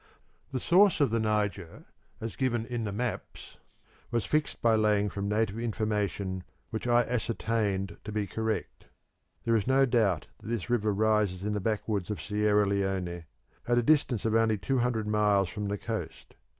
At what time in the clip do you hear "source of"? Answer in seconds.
0.59-1.11